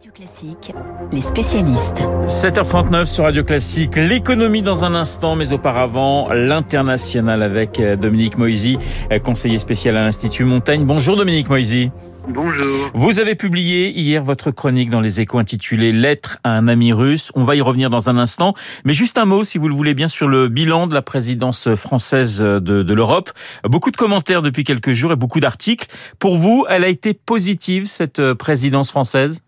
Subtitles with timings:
[0.00, 0.72] Radio Classique,
[1.12, 2.02] les spécialistes.
[2.26, 8.78] 7h39 sur Radio Classique, l'économie dans un instant, mais auparavant l'international avec euh, Dominique Moisy,
[9.12, 10.86] euh, conseiller spécial à l'Institut Montaigne.
[10.86, 11.90] Bonjour Dominique Moisy.
[12.26, 12.90] Bonjour.
[12.94, 17.30] Vous avez publié hier votre chronique dans les échos intitulée Lettre à un ami russe.
[17.34, 18.54] On va y revenir dans un instant.
[18.86, 21.74] Mais juste un mot, si vous le voulez bien, sur le bilan de la présidence
[21.74, 23.32] française de, de l'Europe.
[23.64, 25.88] Beaucoup de commentaires depuis quelques jours et beaucoup d'articles.
[26.18, 29.42] Pour vous, elle a été positive, cette présidence française?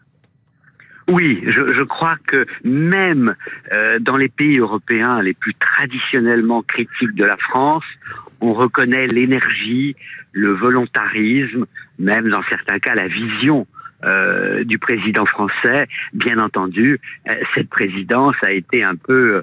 [1.13, 3.35] Oui, je, je, crois que même
[3.73, 7.85] euh, dans les pays européens les plus traditionnellement critiques de la France,
[8.41, 9.95] on reconnaît l'énergie,
[10.33, 11.67] le volontarisme,
[11.99, 13.67] même dans certains cas la vision
[14.05, 15.87] euh, du président français.
[16.13, 16.99] Bien entendu,
[17.29, 19.43] euh, cette présidence a été un peu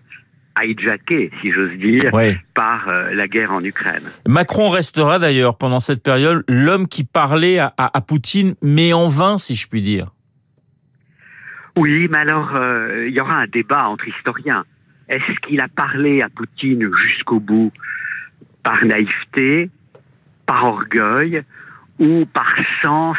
[0.63, 2.35] hijackée, si j'ose dire, oui.
[2.53, 4.03] par euh, la guerre en Ukraine.
[4.27, 9.07] Macron restera d'ailleurs pendant cette période l'homme qui parlait à, à, à Poutine, mais en
[9.07, 10.11] vain, si je puis dire.
[11.79, 14.65] Oui, mais alors euh, il y aura un débat entre historiens.
[15.07, 17.71] Est-ce qu'il a parlé à Poutine jusqu'au bout
[18.63, 19.69] par naïveté,
[20.45, 21.41] par orgueil
[21.97, 23.17] ou par sens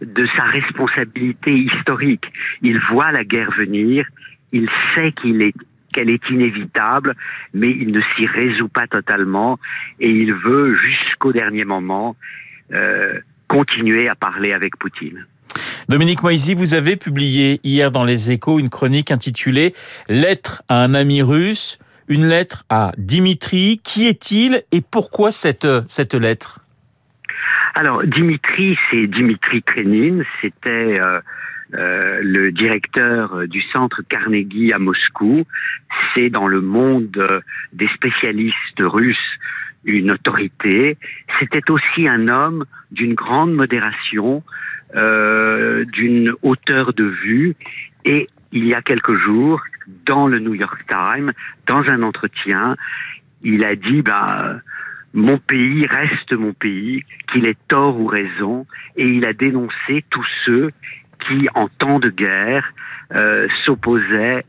[0.00, 2.26] de sa responsabilité historique?
[2.62, 4.06] Il voit la guerre venir,
[4.52, 5.54] il sait qu'il est
[5.92, 7.12] qu'elle est inévitable,
[7.54, 9.58] mais il ne s'y résout pas totalement
[9.98, 12.14] et il veut jusqu'au dernier moment
[12.72, 13.18] euh,
[13.48, 15.26] continuer à parler avec Poutine.
[15.88, 19.72] Dominique Moisy, vous avez publié hier dans Les Échos une chronique intitulée
[20.08, 21.78] Lettre à un ami russe,
[22.08, 23.80] une lettre à Dimitri.
[23.84, 25.64] Qui est-il et pourquoi cette,
[26.14, 26.58] lettre?
[27.76, 31.20] Alors, Dimitri, c'est Dimitri Krenin, c'était euh,
[31.74, 35.44] euh, le directeur du centre Carnegie à Moscou.
[36.14, 37.16] C'est dans le monde
[37.72, 39.38] des spécialistes russes
[39.86, 40.98] une autorité.
[41.38, 44.42] C'était aussi un homme d'une grande modération,
[44.94, 47.54] euh, d'une hauteur de vue.
[48.04, 49.62] Et il y a quelques jours,
[50.04, 51.32] dans le New York Times,
[51.66, 52.76] dans un entretien,
[53.42, 54.56] il a dit bah,
[55.14, 58.66] mon pays reste mon pays, qu'il ait tort ou raison,
[58.96, 60.70] et il a dénoncé tous ceux
[61.20, 62.72] qui, en temps de guerre,
[63.14, 64.44] euh, s'opposaient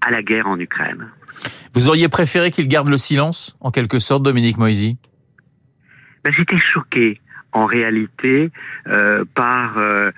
[0.00, 1.08] à la guerre en Ukraine.
[1.74, 4.98] Vous auriez préféré qu'il garde le silence, en quelque sorte, Dominique Moisy?
[6.24, 7.20] Ben, J'étais choqué
[7.52, 8.50] en réalité
[8.86, 10.10] euh, par euh,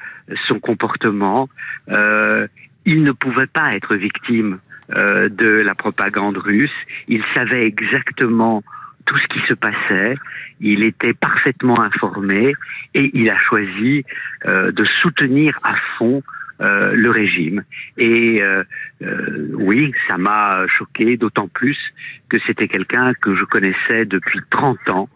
[0.49, 1.49] son comportement.
[1.89, 2.47] Euh,
[2.85, 4.59] il ne pouvait pas être victime
[4.97, 6.71] euh, de la propagande russe.
[7.09, 8.63] Il savait exactement
[9.07, 10.17] tout ce qui se passait.
[10.61, 12.55] Il était parfaitement informé
[12.95, 14.05] et il a choisi
[14.47, 16.23] euh, de soutenir à fond
[16.63, 17.65] euh, le régime.
[17.99, 18.63] Et euh,
[19.03, 21.77] euh, oui, ça m'a choqué, d'autant plus
[22.29, 25.09] que c'était quelqu'un que je connaissais depuis 30 ans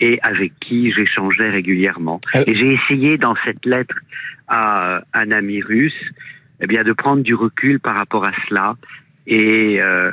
[0.00, 2.20] et avec qui j'échangeais régulièrement.
[2.34, 3.94] Et j'ai essayé dans cette lettre
[4.48, 6.10] à un ami russe,
[6.60, 8.76] eh bien, de prendre du recul par rapport à cela
[9.26, 10.10] et euh,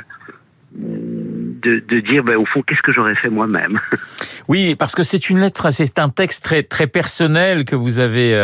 [1.62, 3.80] de, de, dire, ben, au fond, qu'est-ce que j'aurais fait moi-même
[4.48, 8.34] Oui, parce que c'est une lettre, c'est un texte très très personnel que vous avez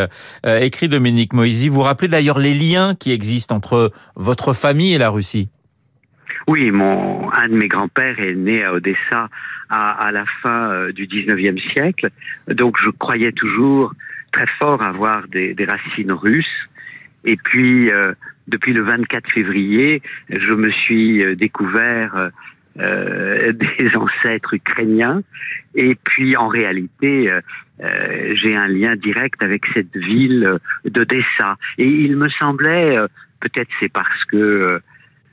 [0.45, 1.69] euh, écrit, Dominique Moisy.
[1.69, 5.49] Vous rappelez d'ailleurs les liens qui existent entre votre famille et la Russie.
[6.47, 9.29] Oui, mon un de mes grands-pères est né à Odessa
[9.69, 12.09] à, à la fin euh, du 19e siècle,
[12.47, 13.93] donc je croyais toujours
[14.31, 16.69] très fort avoir des, des racines russes.
[17.25, 18.13] Et puis, euh,
[18.47, 22.31] depuis le 24 février, je me suis euh, découvert
[22.79, 25.21] euh, des ancêtres ukrainiens.
[25.75, 31.57] Et puis, en réalité, euh, j'ai un lien direct avec cette ville d'Odessa.
[31.77, 32.97] Et il me semblait,
[33.39, 34.81] peut-être c'est parce que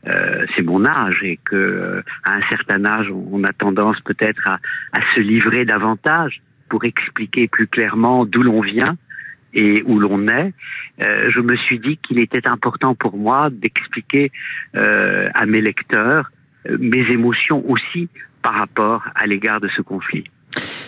[0.07, 4.47] euh, c'est mon âge et que euh, à un certain âge, on a tendance peut-être
[4.47, 4.59] à,
[4.93, 8.97] à, se livrer davantage pour expliquer plus clairement d'où l'on vient
[9.55, 10.53] et où l'on est.
[11.03, 14.31] Euh, je me suis dit qu'il était important pour moi d'expliquer
[14.75, 16.31] euh, à mes lecteurs
[16.79, 18.09] mes émotions aussi
[18.43, 20.25] par rapport à l'égard de ce conflit.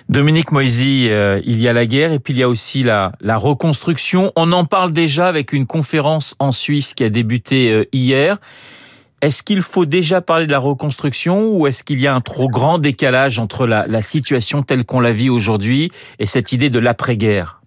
[0.08, 3.12] Dominique Moisy, euh, il y a la guerre et puis il y a aussi la,
[3.20, 4.30] la reconstruction.
[4.36, 8.38] On en parle déjà avec une conférence en Suisse qui a débuté euh, hier.
[9.20, 12.48] Est-ce qu'il faut déjà parler de la reconstruction ou est-ce qu'il y a un trop
[12.48, 15.90] grand décalage entre la, la situation telle qu'on la vit aujourd'hui
[16.20, 17.60] et cette idée de l'après-guerre?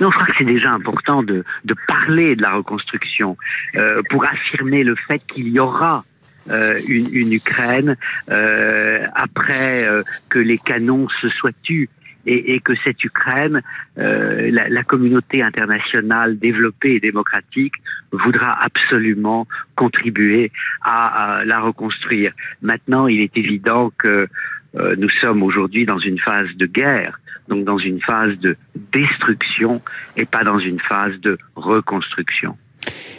[0.00, 3.36] Non, je crois que c'est déjà important de, de, parler de la reconstruction
[3.76, 6.04] euh, pour affirmer le fait qu'il y aura
[6.50, 7.96] euh, une, une, Ukraine
[8.30, 11.88] euh, après euh, que les canons se soient tus
[12.26, 13.62] et, et que cette Ukraine,
[13.98, 17.74] euh, la, la, communauté internationale développée et démocratique
[18.12, 20.52] voudra absolument contribuer
[20.82, 22.32] à, à la reconstruire.
[22.60, 24.28] Maintenant, il est évident que
[24.74, 28.56] euh, nous sommes aujourd'hui dans une phase de guerre, donc dans une phase de
[28.92, 29.82] destruction
[30.16, 32.56] et pas dans une phase de reconstruction.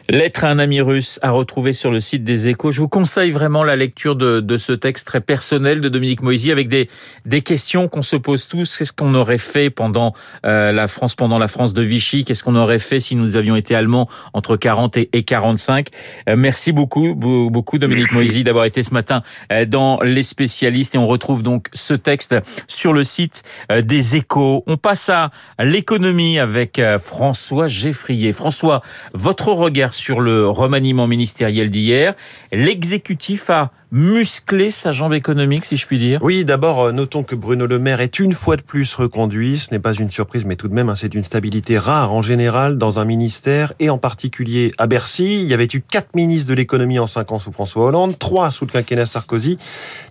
[0.10, 2.72] Lettre à un ami russe à retrouver sur le site des échos.
[2.72, 6.52] Je vous conseille vraiment la lecture de, de ce texte très personnel de Dominique Moisy
[6.52, 6.90] avec des,
[7.26, 8.78] des questions qu'on se pose tous.
[8.78, 10.14] Qu'est-ce qu'on aurait fait pendant
[10.46, 12.26] euh, la France, pendant la France de Vichy?
[12.26, 15.88] Qu'est-ce qu'on aurait fait si nous avions été allemands entre 40 et, et 45
[16.28, 19.24] euh, Merci beaucoup, beaucoup Dominique Moisy d'avoir été ce matin
[19.54, 22.36] euh, dans Les Spécialistes et on retrouve donc ce texte
[22.68, 24.66] sur le site euh, des échos.
[24.68, 28.34] On passe à l'économie avec François Geffrier.
[28.34, 28.82] François,
[29.14, 32.14] votre regard sur le remaniement ministériel d'hier.
[32.52, 37.36] L'exécutif a muscler sa jambe économique, si je puis dire Oui, d'abord, euh, notons que
[37.36, 39.60] Bruno Le Maire est une fois de plus reconduit.
[39.60, 42.24] Ce n'est pas une surprise, mais tout de même, hein, c'est une stabilité rare en
[42.24, 45.44] général dans un ministère et en particulier à Bercy.
[45.44, 48.50] Il y avait eu quatre ministres de l'économie en cinq ans sous François Hollande, trois
[48.50, 49.60] sous le quinquennat Sarkozy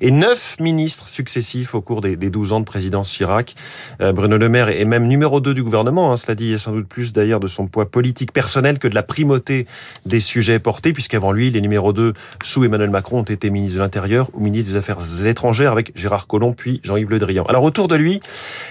[0.00, 3.56] et neuf ministres successifs au cours des, douze ans de présidence Chirac.
[4.00, 6.12] Euh, Bruno Le Maire est même numéro deux du gouvernement.
[6.12, 9.02] Hein, cela dit sans doute plus d'ailleurs de son poids politique personnel que de la
[9.02, 9.67] primauté
[10.06, 12.12] des sujets portés, puisqu'avant lui, les numéros deux
[12.44, 16.26] sous Emmanuel Macron ont été ministres de l'Intérieur ou ministre des Affaires étrangères avec Gérard
[16.26, 17.44] Collomb puis Jean-Yves Le Drian.
[17.44, 18.20] Alors autour de lui,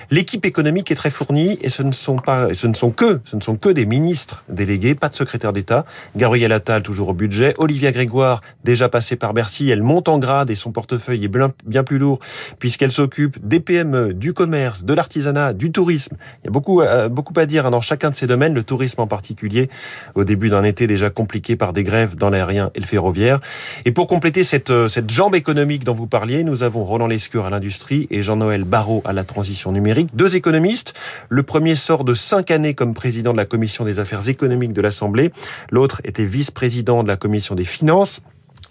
[0.10, 3.36] l'équipe économique est très fournie et ce ne sont pas, ce ne sont que, ce
[3.36, 5.86] ne sont que des ministres délégués, pas de secrétaire d'État.
[6.16, 10.50] Gabriel Attal toujours au budget, Olivia Grégoire déjà passée par Bercy, elle monte en grade
[10.50, 12.20] et son portefeuille est bien, plus lourd
[12.60, 16.16] puisqu'elle s'occupe des PME, du commerce, de l'artisanat, du tourisme.
[16.44, 18.64] Il y a beaucoup, euh, beaucoup à dire hein, dans chacun de ces domaines, le
[18.64, 19.70] tourisme en particulier,
[20.16, 23.40] au début d'un été déjà compliqué par des grèves dans l'aérien et le ferroviaire.
[23.86, 27.46] Et pour compléter cette, euh, cette jambe économique dont vous parliez, nous avons Roland Lescure
[27.46, 30.10] à l'industrie et Jean-Noël Barrault à la transition numérique.
[30.14, 30.94] Deux économistes.
[31.30, 34.82] Le premier sort de cinq années comme président de la commission des affaires économiques de
[34.82, 35.32] l'Assemblée.
[35.72, 38.20] L'autre était vice-président de la commission des finances.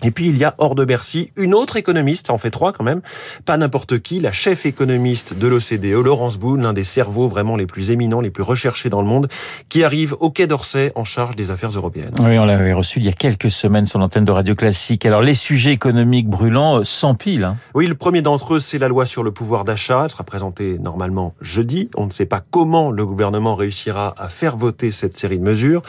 [0.03, 2.73] Et puis il y a hors de Bercy une autre économiste, ça en fait trois
[2.73, 3.01] quand même,
[3.45, 7.67] pas n'importe qui, la chef économiste de l'OCDE, Laurence Boone, l'un des cerveaux vraiment les
[7.67, 9.29] plus éminents, les plus recherchés dans le monde,
[9.69, 12.15] qui arrive au Quai d'Orsay en charge des affaires européennes.
[12.23, 15.07] Oui, on l'avait reçu il y a quelques semaines sur l'antenne de Radio Classique.
[15.07, 17.45] Alors les sujets économiques brûlants euh, s'empilent.
[17.45, 17.57] Hein.
[17.75, 20.03] Oui, le premier d'entre eux, c'est la loi sur le pouvoir d'achat.
[20.05, 21.91] Elle sera présentée normalement jeudi.
[21.97, 25.83] On ne sait pas comment le gouvernement réussira à faire voter cette série de mesures.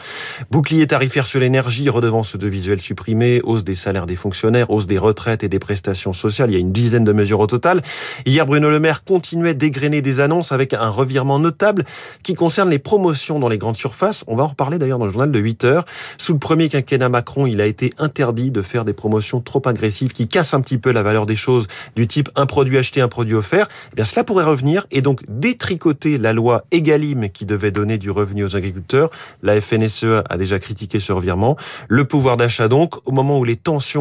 [0.50, 4.98] Bouclier tarifaire sur l'énergie, redevance de visuel supprimée, hausse des salaires des fonctionnaires, hausse des
[4.98, 6.50] retraites et des prestations sociales.
[6.50, 7.82] Il y a une dizaine de mesures au total.
[8.26, 11.84] Hier, Bruno Le Maire continuait d'égrainer des annonces avec un revirement notable
[12.22, 14.24] qui concerne les promotions dans les grandes surfaces.
[14.26, 15.84] On va en reparler d'ailleurs dans le journal de 8 heures.
[16.18, 20.12] Sous le premier quinquennat Macron, il a été interdit de faire des promotions trop agressives
[20.12, 21.66] qui cassent un petit peu la valeur des choses
[21.96, 23.68] du type un produit acheté, un produit offert.
[23.92, 28.10] Eh bien, cela pourrait revenir et donc détricoter la loi Egalim qui devait donner du
[28.10, 29.10] revenu aux agriculteurs.
[29.42, 31.56] La FNSE a déjà critiqué ce revirement.
[31.88, 33.91] Le pouvoir d'achat donc, au moment où les tensions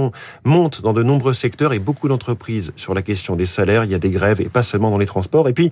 [0.43, 3.83] monte dans de nombreux secteurs et beaucoup d'entreprises sur la question des salaires.
[3.83, 5.47] Il y a des grèves et pas seulement dans les transports.
[5.49, 5.71] Et puis,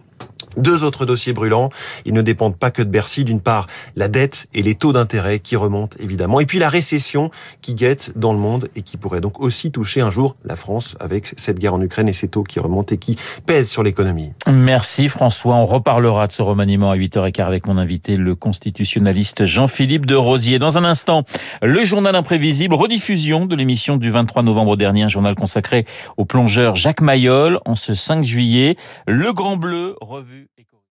[0.58, 1.70] deux autres dossiers brûlants.
[2.06, 3.24] Ils ne dépendent pas que de Bercy.
[3.24, 6.40] D'une part, la dette et les taux d'intérêt qui remontent évidemment.
[6.40, 7.32] Et puis la récession
[7.62, 10.96] qui guette dans le monde et qui pourrait donc aussi toucher un jour la France
[11.00, 13.16] avec cette guerre en Ukraine et ces taux qui remontent et qui
[13.46, 14.32] pèsent sur l'économie.
[14.48, 15.56] Merci François.
[15.56, 20.60] On reparlera de ce remaniement à 8h15 avec mon invité, le constitutionnaliste Jean-Philippe de Rosier.
[20.60, 21.24] Dans un instant,
[21.62, 25.86] le journal imprévisible, rediffusion de l'émission du 23 novembre dernier, un journal consacré
[26.18, 28.76] au plongeur Jacques Mayol en ce 5 juillet.
[29.08, 30.66] Le Grand Bleu, revue et